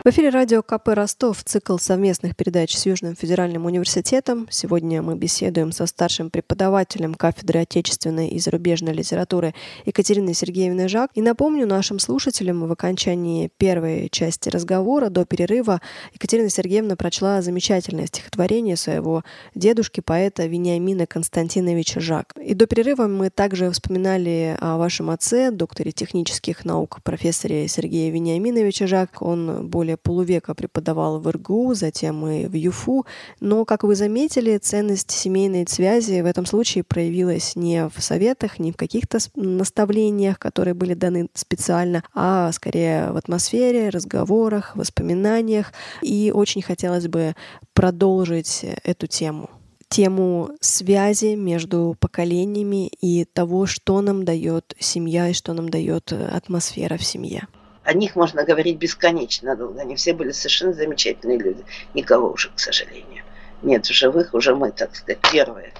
В 0.06 0.10
эфире 0.10 0.30
радио 0.30 0.62
КП 0.62 0.90
Ростов, 0.90 1.44
цикл 1.44 1.80
совместных 1.80 2.36
передач 2.36 2.76
с 2.76 2.86
Южным 2.86 3.16
федеральным 3.16 3.66
университетом. 3.66 4.48
Сегодня 4.52 5.02
мы 5.02 5.16
беседуем 5.16 5.72
со 5.72 5.88
старшим 5.88 6.30
преподавателем 6.30 7.16
кафедры 7.16 7.62
отечественной 7.62 8.28
и 8.28 8.38
зарубежной 8.38 8.94
литературы 8.94 9.56
Екатериной 9.84 10.36
Сергеевной 10.36 10.90
Жак. 10.90 11.10
И 11.16 11.24
напомню 11.24 11.66
нашим 11.66 11.98
слушателям, 11.98 12.68
в 12.68 12.72
окончании 12.72 13.50
первой 13.58 14.10
части 14.12 14.50
разговора 14.50 15.10
до 15.10 15.26
перерыва 15.26 15.82
Екатерина 16.14 16.52
Сергеевна 16.52 16.96
прочла 16.96 17.42
замечательное 17.42 18.06
стихотворение 18.06 18.78
своего 18.78 19.24
дедушки, 19.56 20.02
поэта 20.02 20.46
Вениамина 20.46 21.08
Константиновича 21.08 22.00
Жак. 22.00 22.32
И 22.40 22.54
до 22.54 22.68
перерыва 22.68 23.08
мы 23.08 23.32
также 23.32 23.72
вспоминали 23.72 24.56
о 24.62 24.78
вашем 24.78 25.10
отце, 25.10 25.50
докторе 25.50 25.92
технических 25.92 26.64
наук, 26.64 27.00
профессоре 27.02 27.68
Сергея 27.68 28.12
Вениаминовича 28.12 28.86
Жак. 28.86 29.24
Он 29.24 29.68
более 29.68 29.95
более 29.96 29.98
полувека 29.98 30.54
преподавал 30.54 31.20
в 31.20 31.28
РГУ, 31.28 31.74
затем 31.74 32.28
и 32.28 32.48
в 32.48 32.56
ЮФУ. 32.56 33.06
Но, 33.40 33.66
как 33.66 33.84
вы 33.84 33.96
заметили, 33.96 34.58
ценность 34.58 35.12
семейной 35.12 35.66
связи 35.68 36.22
в 36.22 36.26
этом 36.26 36.46
случае 36.46 36.84
проявилась 36.84 37.56
не 37.56 37.88
в 37.88 38.02
советах, 38.02 38.60
не 38.60 38.72
в 38.72 38.78
каких-то 38.78 39.20
наставлениях, 39.36 40.40
которые 40.40 40.74
были 40.74 40.94
даны 40.94 41.28
специально, 41.34 42.04
а 42.14 42.52
скорее 42.52 43.12
в 43.12 43.18
атмосфере, 43.18 43.90
разговорах, 43.90 44.76
воспоминаниях. 44.76 45.74
И 46.02 46.32
очень 46.34 46.62
хотелось 46.62 47.08
бы 47.08 47.36
продолжить 47.74 48.66
эту 48.84 49.08
тему 49.08 49.50
тему 49.88 50.50
связи 50.62 51.36
между 51.36 51.96
поколениями 52.00 52.88
и 53.02 53.24
того, 53.24 53.68
что 53.68 54.02
нам 54.02 54.26
дает 54.26 54.76
семья 54.80 55.30
и 55.30 55.34
что 55.34 55.54
нам 55.54 55.70
дает 55.70 56.12
атмосфера 56.12 56.98
в 56.98 57.04
семье. 57.04 57.48
О 57.86 57.94
них 57.94 58.16
можно 58.16 58.44
говорить 58.44 58.80
бесконечно 58.80 59.56
долго. 59.56 59.80
Они 59.80 59.96
все 59.96 60.14
были 60.14 60.32
совершенно 60.32 60.74
замечательные 60.74 61.38
люди. 61.38 61.64
Никого 61.94 62.32
уже, 62.32 62.50
к 62.50 62.60
сожалению, 62.60 63.24
нет 63.62 63.86
в 63.86 63.94
живых. 63.94 64.34
Уже 64.34 64.56
мы, 64.56 64.72
так 64.72 64.96
сказать, 64.96 65.20
первые 65.32 65.72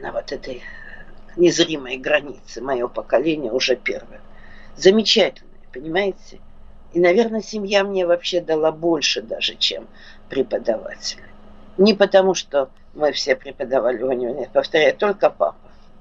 на 0.00 0.12
вот 0.12 0.32
этой 0.32 0.62
незримой 1.36 1.98
границе. 1.98 2.62
Мое 2.62 2.88
поколение 2.88 3.52
уже 3.52 3.76
первое. 3.76 4.22
Замечательные, 4.76 5.60
понимаете? 5.74 6.40
И, 6.94 7.00
наверное, 7.00 7.42
семья 7.42 7.84
мне 7.84 8.06
вообще 8.06 8.40
дала 8.40 8.72
больше 8.72 9.20
даже, 9.20 9.56
чем 9.56 9.86
преподаватели. 10.30 11.22
Не 11.76 11.92
потому, 11.92 12.32
что 12.32 12.70
мы 12.94 13.12
все 13.12 13.36
преподавали 13.36 14.02
в 14.02 14.06
университете, 14.06 14.50
повторяю, 14.54 14.96
только 14.96 15.28
папа. 15.28 15.54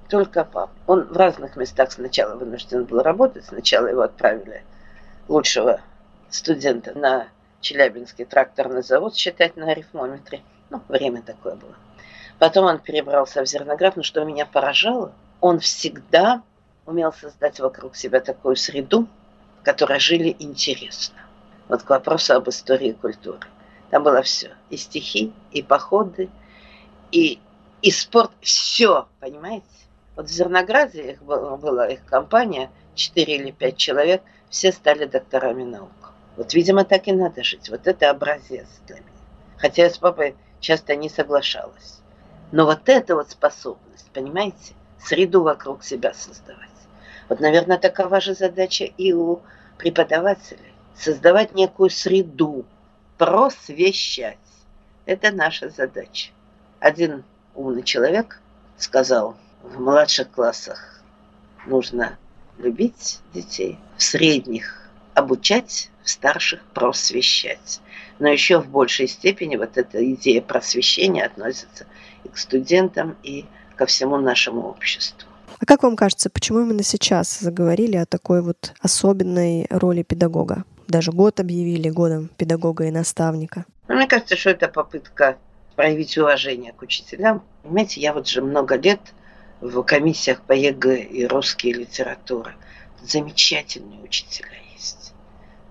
Только 0.07 0.45
папа. 0.45 0.71
Он 0.85 1.03
в 1.03 1.17
разных 1.17 1.57
местах 1.57 1.91
сначала 1.91 2.35
вынужден 2.35 2.85
был 2.85 3.01
работать, 3.01 3.43
сначала 3.43 3.87
его 3.87 4.03
отправили 4.03 4.63
лучшего 5.27 5.81
студента 6.29 6.97
на 6.97 7.27
Челябинский 7.61 8.25
тракторный 8.25 8.83
завод 8.83 9.15
считать 9.15 9.55
на 9.57 9.71
арифмометре. 9.71 10.41
Ну, 10.69 10.81
время 10.87 11.21
такое 11.21 11.55
было. 11.55 11.75
Потом 12.39 12.65
он 12.65 12.79
перебрался 12.79 13.41
в 13.41 13.47
Зерноград, 13.47 13.95
но 13.95 14.03
что 14.03 14.23
меня 14.23 14.45
поражало, 14.45 15.11
он 15.41 15.59
всегда 15.59 16.43
умел 16.85 17.11
создать 17.11 17.59
вокруг 17.59 17.95
себя 17.95 18.19
такую 18.19 18.55
среду, 18.55 19.07
в 19.61 19.65
которой 19.65 19.99
жили 19.99 20.35
интересно. 20.39 21.17
Вот 21.67 21.83
к 21.83 21.89
вопросу 21.89 22.35
об 22.35 22.47
истории 22.47 22.89
и 22.89 22.93
культуре. 22.93 23.39
Там 23.89 24.03
было 24.03 24.21
все. 24.21 24.51
И 24.69 24.77
стихи, 24.77 25.33
и 25.51 25.61
походы, 25.63 26.29
и, 27.11 27.39
и 27.81 27.91
спорт. 27.91 28.31
Все, 28.41 29.07
понимаете? 29.19 29.65
Вот 30.15 30.27
в 30.27 30.29
Зернограде 30.29 31.13
их 31.13 31.23
была, 31.23 31.57
была 31.57 31.87
их 31.87 32.05
компания, 32.05 32.69
4 32.95 33.35
или 33.35 33.51
5 33.51 33.77
человек– 33.77 34.21
все 34.49 34.71
стали 34.71 35.05
докторами 35.05 35.63
наук. 35.63 36.13
Вот, 36.35 36.53
видимо, 36.53 36.83
так 36.83 37.07
и 37.07 37.11
надо 37.11 37.43
жить. 37.43 37.69
Вот 37.69 37.87
это 37.87 38.09
образец 38.09 38.67
для 38.85 38.97
меня. 38.97 39.07
Хотя 39.57 39.83
я 39.83 39.89
с 39.89 39.97
папой 39.97 40.35
часто 40.59 40.95
не 40.95 41.09
соглашалась. 41.09 42.01
Но 42.51 42.65
вот 42.65 42.87
эта 42.87 43.15
вот 43.15 43.31
способность, 43.31 44.09
понимаете, 44.13 44.73
среду 44.99 45.43
вокруг 45.43 45.83
себя 45.83 46.13
создавать. 46.13 46.69
Вот, 47.27 47.39
наверное, 47.39 47.77
такова 47.77 48.21
же 48.21 48.35
задача 48.35 48.85
и 48.85 49.13
у 49.13 49.41
преподавателей. 49.77 50.73
Создавать 50.95 51.53
некую 51.53 51.89
среду, 51.89 52.65
просвещать. 53.17 54.37
Это 55.05 55.31
наша 55.31 55.69
задача. 55.69 56.31
Один 56.79 57.23
умный 57.55 57.83
человек 57.83 58.39
сказал, 58.77 59.35
в 59.63 59.79
младших 59.79 60.31
классах 60.31 61.01
нужно 61.65 62.17
любить 62.57 63.19
детей, 63.33 63.77
в 63.97 64.03
средних 64.03 64.89
обучать, 65.13 65.89
в 66.03 66.09
старших 66.09 66.63
просвещать. 66.73 67.81
Но 68.19 68.29
еще 68.29 68.59
в 68.59 68.67
большей 68.67 69.07
степени 69.07 69.55
вот 69.55 69.77
эта 69.77 70.13
идея 70.13 70.41
просвещения 70.41 71.25
относится 71.25 71.85
и 72.23 72.29
к 72.29 72.37
студентам, 72.37 73.15
и 73.23 73.45
ко 73.75 73.85
всему 73.85 74.17
нашему 74.17 74.67
обществу. 74.67 75.27
А 75.59 75.65
как 75.65 75.83
вам 75.83 75.95
кажется, 75.95 76.29
почему 76.29 76.61
именно 76.61 76.83
сейчас 76.83 77.39
заговорили 77.39 77.97
о 77.97 78.05
такой 78.05 78.41
вот 78.41 78.73
особенной 78.79 79.65
роли 79.69 80.03
педагога? 80.03 80.65
Даже 80.87 81.11
год 81.11 81.39
объявили 81.39 81.89
годом 81.89 82.29
педагога 82.37 82.85
и 82.85 82.91
наставника. 82.91 83.65
Ну, 83.87 83.95
мне 83.95 84.07
кажется, 84.07 84.35
что 84.35 84.51
это 84.51 84.67
попытка 84.67 85.37
проявить 85.75 86.17
уважение 86.17 86.73
к 86.73 86.81
учителям. 86.81 87.43
Понимаете, 87.63 88.01
я 88.01 88.13
вот 88.13 88.27
же 88.27 88.41
много 88.41 88.75
лет 88.75 88.99
в 89.61 89.83
комиссиях 89.83 90.41
по 90.41 90.53
ЕГЭ 90.53 91.01
и 91.01 91.25
русской 91.25 91.73
литературы. 91.73 92.55
Замечательные 93.01 94.01
учителя 94.01 94.57
есть. 94.73 95.13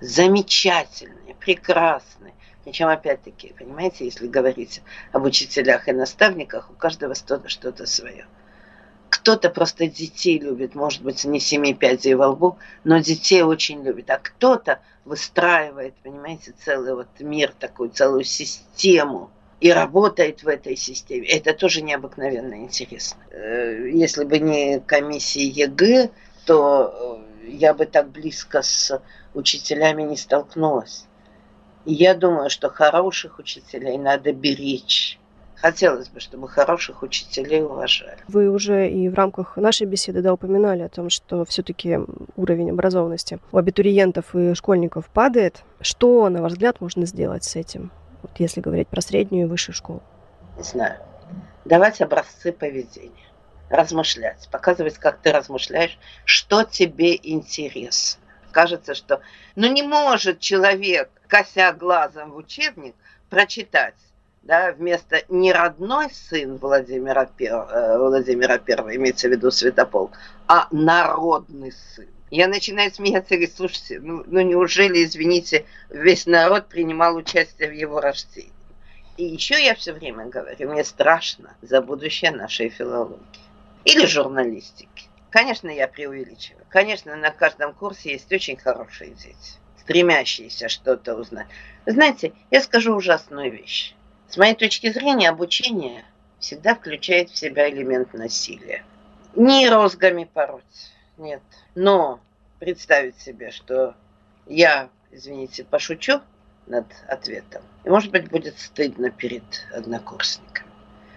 Замечательные, 0.01 1.35
прекрасные. 1.35 2.35
Причем, 2.65 2.89
опять-таки, 2.89 3.55
понимаете, 3.57 4.05
если 4.05 4.27
говорить 4.27 4.83
об 5.13 5.25
учителях 5.25 5.89
и 5.89 5.93
наставниках, 5.93 6.71
у 6.71 6.75
каждого 6.75 7.15
что-то 7.15 7.49
что 7.49 7.87
свое. 7.87 8.27
Кто-то 9.09 9.51
просто 9.51 9.87
детей 9.87 10.39
любит, 10.39 10.75
может 10.75 11.03
быть, 11.03 11.25
не 11.25 11.39
семи 11.39 11.75
пядей 11.75 12.15
во 12.15 12.29
лбу, 12.29 12.59
но 12.83 12.99
детей 12.99 13.43
очень 13.43 13.83
любит. 13.85 14.11
А 14.11 14.19
кто-то 14.19 14.81
выстраивает, 15.05 15.95
понимаете, 16.03 16.55
целый 16.65 16.95
вот 16.95 17.09
мир, 17.21 17.53
такую 17.59 17.91
целую 17.91 18.25
систему– 18.25 19.31
и 19.61 19.71
работает 19.73 20.43
в 20.43 20.49
этой 20.49 20.77
системе. 20.77 21.27
Это 21.29 21.55
тоже 21.55 21.83
необыкновенно 21.83 22.55
интересно. 22.55 23.21
Э, 23.31 23.89
если 23.89 24.25
бы 24.25 24.39
не 24.39 24.81
комиссии 24.81 25.43
ЕГЭ, 25.43 26.11
то 26.45 27.23
э, 27.45 27.49
я 27.49 27.75
бы 27.75 27.87
так 27.87 28.11
близко 28.11 28.63
с 28.63 29.01
учителями 29.35 30.03
не 30.03 30.17
столкнулась. 30.17 31.07
И 31.85 31.95
я 31.95 32.15
думаю, 32.15 32.51
что 32.51 32.69
хороших 32.69 33.39
учителей 33.39 33.97
надо 33.97 34.33
беречь. 34.33 35.19
Хотелось 35.55 36.11
бы, 36.11 36.21
чтобы 36.21 36.49
хороших 36.49 37.03
учителей 37.03 37.63
уважали. 37.63 38.19
Вы 38.29 38.51
уже 38.51 38.91
и 38.91 39.09
в 39.09 39.15
рамках 39.15 39.57
нашей 39.57 39.87
беседы 39.87 40.21
да, 40.21 40.35
упоминали 40.35 40.83
о 40.83 40.91
том, 40.91 41.09
что 41.09 41.47
все-таки 41.47 41.99
уровень 42.37 42.71
образованности 42.71 43.39
у 43.53 43.57
абитуриентов 43.57 44.35
и 44.35 44.53
школьников 44.53 45.09
падает. 45.09 45.63
Что, 45.81 46.29
на 46.29 46.43
ваш 46.43 46.53
взгляд, 46.53 46.83
можно 46.83 47.07
сделать 47.07 47.45
с 47.45 47.57
этим? 47.57 47.91
Вот 48.27 48.41
если 48.41 48.61
говорить 48.61 48.89
про 48.89 49.01
среднюю 49.01 49.47
и 49.47 49.49
высшую 49.49 49.75
школу? 49.75 50.03
Не 50.57 50.63
знаю. 50.63 50.99
Давать 51.65 52.01
образцы 52.01 52.53
поведения. 52.53 53.13
Размышлять. 53.71 54.49
Показывать, 54.51 54.99
как 54.99 55.19
ты 55.19 55.33
размышляешь, 55.33 55.99
что 56.25 56.65
тебе 56.65 57.19
интересно. 57.23 58.21
Кажется, 58.53 58.95
что 58.95 59.21
ну 59.55 59.71
не 59.71 59.83
может 59.83 60.41
человек, 60.41 61.11
кося 61.27 61.73
глазом 61.73 62.33
в 62.33 62.37
учебник, 62.37 62.95
прочитать 63.29 63.95
да, 64.43 64.73
вместо 64.73 65.23
не 65.29 65.53
родной 65.53 66.11
сын 66.11 66.57
Владимира, 66.57 67.27
Пер, 67.27 67.53
э, 67.53 67.99
Владимира 67.99 68.59
Первого, 68.59 68.95
имеется 68.95 69.29
в 69.29 69.33
виду 69.33 69.51
Святополк, 69.51 70.13
а 70.47 70.69
народный 70.71 71.73
сын. 71.73 72.07
Я 72.31 72.49
начинаю 72.49 72.93
смеяться 72.93 73.35
и 73.35 73.37
говорить, 73.37 73.57
слушайте, 73.57 74.01
ну, 74.01 74.25
ну 74.27 74.41
неужели, 74.41 75.05
извините, 75.05 75.65
весь 75.91 76.27
народ 76.27 76.69
принимал 76.69 77.15
участие 77.17 77.69
в 77.69 77.73
его 77.73 78.01
рождении? 78.01 78.51
И 79.17 79.25
еще 79.25 79.63
я 79.63 79.75
все 79.75 79.93
время 79.93 80.27
говорю, 80.27 80.71
мне 80.71 80.85
страшно 80.85 81.57
за 81.63 81.81
будущее 81.81 82.33
нашей 82.33 82.69
филологии. 82.69 83.21
Или 83.85 84.05
журналистики. 84.07 85.05
Конечно, 85.31 85.69
я 85.69 85.87
преувеличиваю. 85.87 86.65
Конечно, 86.69 87.15
на 87.17 87.31
каждом 87.31 87.73
курсе 87.73 88.13
есть 88.13 88.33
очень 88.33 88.57
хорошие 88.57 89.11
дети, 89.11 89.53
стремящиеся 89.81 90.69
что-то 90.69 91.15
узнать. 91.15 91.47
знаете, 91.87 92.33
я 92.51 92.61
скажу 92.61 92.95
ужасную 92.95 93.53
вещь. 93.53 93.95
С 94.29 94.37
моей 94.37 94.55
точки 94.55 94.91
зрения, 94.91 95.31
обучение 95.31 96.05
всегда 96.41 96.75
включает 96.75 97.31
в 97.31 97.39
себя 97.39 97.71
элемент 97.71 98.13
насилия. 98.13 98.85
Не 99.35 99.69
розгами 99.69 100.25
пороть, 100.25 100.93
нет. 101.19 101.43
Но 101.75 102.21
представить 102.59 103.19
себе, 103.19 103.51
что 103.51 103.95
я, 104.47 104.89
извините, 105.11 105.65
пошучу 105.65 106.21
над 106.67 106.87
ответом, 107.09 107.63
и, 107.85 107.91
может 107.91 108.11
быть, 108.11 108.29
будет 108.29 108.59
стыдно 108.59 109.11
перед 109.11 109.45
однокурсниками, 109.73 110.71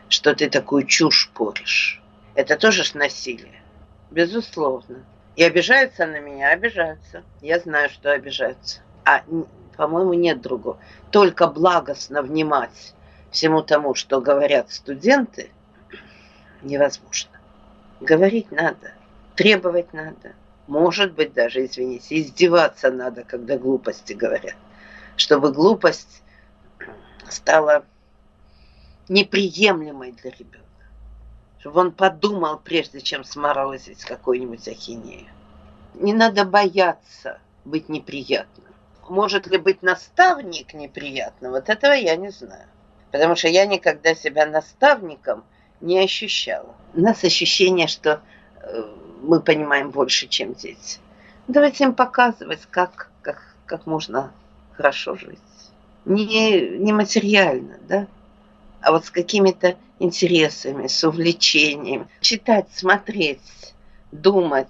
что 0.07 0.35
ты 0.35 0.49
такую 0.49 0.85
чушь 0.85 1.31
поришь. 1.33 2.01
Это 2.35 2.57
тоже 2.57 2.83
ж 2.83 2.93
насилие. 2.93 3.61
Безусловно. 4.11 5.03
И 5.35 5.43
обижаются 5.43 6.05
на 6.05 6.19
меня, 6.19 6.49
обижаются. 6.49 7.23
Я 7.41 7.59
знаю, 7.59 7.89
что 7.89 8.11
обижаются. 8.11 8.81
А 9.05 9.23
по-моему, 9.79 10.13
нет 10.13 10.41
другого. 10.41 10.77
Только 11.09 11.47
благостно 11.47 12.21
внимать 12.21 12.93
всему 13.31 13.61
тому, 13.61 13.95
что 13.95 14.19
говорят 14.19 14.69
студенты, 14.71 15.51
невозможно. 16.61 17.31
Говорить 18.01 18.51
надо, 18.51 18.91
требовать 19.39 19.93
надо. 19.93 20.33
Может 20.67 21.13
быть, 21.13 21.31
даже, 21.31 21.65
извините, 21.65 22.19
издеваться 22.19 22.91
надо, 22.91 23.23
когда 23.23 23.57
глупости 23.57 24.11
говорят. 24.11 24.57
Чтобы 25.15 25.53
глупость 25.53 26.23
стала 27.29 27.85
неприемлемой 29.07 30.11
для 30.11 30.31
ребенка. 30.31 30.59
Чтобы 31.59 31.79
он 31.79 31.91
подумал, 31.93 32.59
прежде 32.59 32.99
чем 32.99 33.23
сморозить 33.23 34.03
какую-нибудь 34.03 34.67
ахинею. 34.67 35.29
Не 35.93 36.13
надо 36.13 36.43
бояться 36.43 37.39
быть 37.63 37.87
неприятным. 37.87 38.67
Может 39.07 39.47
ли 39.47 39.57
быть 39.57 39.81
наставник 39.81 40.73
неприятным? 40.73 41.51
Вот 41.51 41.69
этого 41.69 41.93
я 41.93 42.17
не 42.17 42.29
знаю. 42.29 42.67
Потому 43.09 43.37
что 43.37 43.47
я 43.47 43.65
никогда 43.65 44.13
себя 44.15 44.45
наставником 44.45 45.45
не 45.79 45.97
ощущала. 45.97 46.75
У 46.93 46.99
нас 46.99 47.23
ощущение, 47.23 47.87
что 47.87 48.21
мы 49.21 49.41
понимаем 49.41 49.91
больше, 49.91 50.27
чем 50.27 50.53
дети. 50.53 50.99
Давайте 51.47 51.83
им 51.85 51.93
показывать, 51.93 52.61
как, 52.69 53.09
как, 53.21 53.41
как 53.65 53.85
можно 53.85 54.31
хорошо 54.73 55.15
жить. 55.15 55.39
Не, 56.05 56.77
не 56.77 56.93
материально, 56.93 57.77
да, 57.87 58.07
а 58.81 58.91
вот 58.91 59.05
с 59.05 59.09
какими-то 59.09 59.75
интересами, 59.99 60.87
с 60.87 61.03
увлечением. 61.03 62.07
Читать, 62.21 62.67
смотреть, 62.71 63.73
думать, 64.11 64.67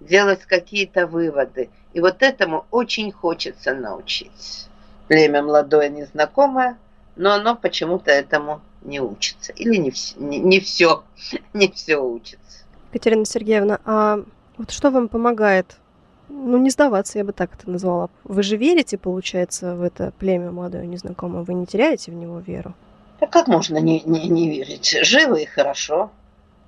делать 0.00 0.44
какие-то 0.44 1.06
выводы. 1.06 1.70
И 1.94 2.00
вот 2.00 2.22
этому 2.22 2.66
очень 2.70 3.10
хочется 3.10 3.74
научить. 3.74 4.68
Племя 5.08 5.42
молодое, 5.42 5.88
незнакомое, 5.88 6.76
но 7.16 7.32
оно 7.32 7.56
почему-то 7.56 8.10
этому 8.10 8.60
не 8.82 9.00
учится. 9.00 9.52
Или 9.52 9.76
не, 9.76 9.92
не, 10.16 10.38
не 10.38 10.60
все, 10.60 11.02
не 11.54 11.70
все 11.72 11.96
учится. 11.96 12.38
Катерина 12.92 13.24
Сергеевна, 13.24 13.80
а 13.84 14.20
вот 14.56 14.70
что 14.70 14.90
вам 14.90 15.08
помогает? 15.08 15.76
Ну, 16.28 16.58
не 16.58 16.70
сдаваться, 16.70 17.18
я 17.18 17.24
бы 17.24 17.32
так 17.32 17.54
это 17.54 17.70
назвала. 17.70 18.10
Вы 18.24 18.42
же 18.42 18.56
верите, 18.56 18.98
получается, 18.98 19.74
в 19.74 19.82
это 19.82 20.12
племя 20.18 20.50
молодое 20.50 20.86
незнакомое? 20.86 21.42
Вы 21.42 21.54
не 21.54 21.66
теряете 21.66 22.10
в 22.10 22.14
него 22.14 22.38
веру? 22.38 22.74
А 23.20 23.26
как 23.26 23.48
можно 23.48 23.78
не, 23.78 24.00
не, 24.00 24.28
не 24.28 24.48
верить? 24.48 24.98
Живы 25.02 25.42
и 25.42 25.46
хорошо. 25.46 26.10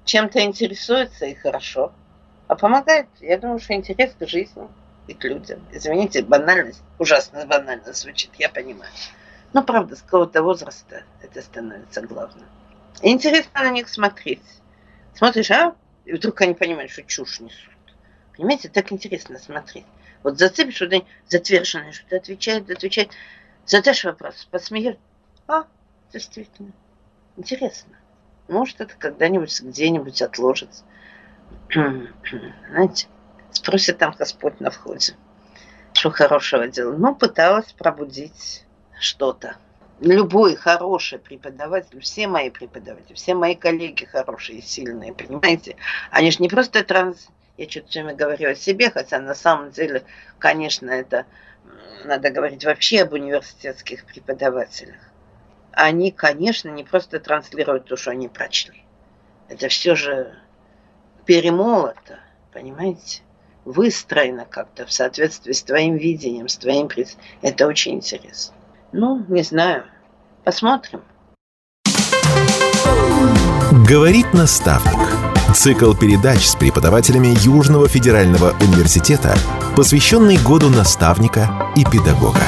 Чем-то 0.05 0.43
интересуется 0.43 1.27
и 1.27 1.35
хорошо. 1.35 1.93
А 2.49 2.57
помогает, 2.57 3.07
я 3.21 3.39
думаю, 3.39 3.61
что 3.61 3.75
интерес 3.75 4.13
к 4.19 4.27
жизни 4.27 4.67
и 5.07 5.15
к 5.15 5.25
людям. 5.25 5.61
Извините, 5.73 6.23
банальность, 6.23 6.83
ужасно 6.99 7.47
банально 7.47 7.93
звучит, 7.93 8.31
я 8.39 8.49
понимаю. 8.49 8.91
Но, 9.53 9.63
правда, 9.63 9.97
с 9.97 10.03
какого-то 10.03 10.43
возраста 10.43 11.03
это 11.23 11.43
становится 11.43 12.03
главным. 12.03 12.47
Интересно 13.03 13.63
на 13.63 13.71
них 13.71 13.89
смотреть. 13.89 14.43
Смотришь, 15.15 15.51
а? 15.51 15.75
И 16.05 16.13
вдруг 16.13 16.41
они 16.41 16.55
понимают, 16.55 16.91
что 16.91 17.03
чушь 17.03 17.41
несут. 17.41 17.71
Понимаете, 18.37 18.69
так 18.69 18.91
интересно 18.93 19.39
смотреть. 19.39 19.87
Вот 20.23 20.39
зацепишь 20.39 20.77
что-то 20.77 21.05
затверженное, 21.29 21.93
что-то 21.93 22.17
отвечает, 22.17 22.71
отвечает. 22.71 23.11
Задашь 23.67 24.05
вопрос, 24.05 24.49
посмеешь. 24.51 24.97
А, 25.47 25.65
действительно, 26.13 26.73
интересно. 27.37 27.97
Может, 28.49 28.81
это 28.81 28.95
когда-нибудь 28.99 29.61
где-нибудь 29.61 30.23
отложится. 30.23 30.85
Знаете, 31.73 33.07
спросит 33.53 33.99
там 33.99 34.15
Господь 34.19 34.61
на 34.61 34.71
входе, 34.71 35.15
что 35.93 36.11
хорошего 36.11 36.67
делал. 36.69 36.97
Ну, 36.97 37.15
пыталась 37.15 37.73
пробудить 37.73 38.65
что-то. 38.99 39.57
Любой 40.01 40.57
хороший 40.57 41.19
преподаватель, 41.19 42.01
все 42.01 42.27
мои 42.27 42.49
преподаватели, 42.49 43.13
все 43.13 43.35
мои 43.35 43.55
коллеги 43.55 44.07
хорошие, 44.07 44.63
сильные, 44.63 45.13
понимаете? 45.13 45.77
Они 46.11 46.31
же 46.31 46.39
не 46.41 46.49
просто 46.49 46.83
транс... 46.83 47.29
Я 47.59 47.69
что-то 47.69 47.89
время 47.93 48.15
говорю 48.15 48.51
о 48.51 48.55
себе, 48.55 48.91
хотя 48.91 49.19
на 49.19 49.35
самом 49.35 49.71
деле, 49.73 50.05
конечно, 50.39 50.89
это 50.91 51.27
надо 52.07 52.31
говорить 52.31 52.65
вообще 52.65 53.03
об 53.03 53.13
университетских 53.13 54.07
преподавателях. 54.07 54.97
Они, 55.73 56.11
конечно, 56.11 56.71
не 56.71 56.85
просто 56.85 57.21
транслируют 57.21 57.85
то, 57.85 57.97
что 57.97 58.13
они 58.13 58.29
прочли. 58.29 58.83
Это 59.51 59.69
все 59.69 59.95
же 59.95 60.35
перемолото, 61.27 62.21
понимаете? 62.55 63.21
Выстроено 63.67 64.47
как-то 64.47 64.87
в 64.87 64.93
соответствии 64.93 65.53
с 65.53 65.63
твоим 65.63 65.97
видением, 65.97 66.49
с 66.49 66.57
твоим... 66.57 66.89
Это 67.43 67.67
очень 67.67 67.97
интересно. 67.97 68.55
Ну, 68.93 69.25
не 69.29 69.43
знаю. 69.43 69.85
Посмотрим. 70.45 71.01
Говорит 73.89 74.33
наставник. 74.35 74.99
Цикл 75.55 75.95
передач 75.95 76.47
с 76.47 76.55
преподавателями 76.55 77.35
Южного 77.45 77.89
федерального 77.89 78.53
университета, 78.61 79.35
посвященный 79.77 80.39
году 80.39 80.71
наставника 80.71 81.73
и 81.77 81.85
педагога. 81.85 82.41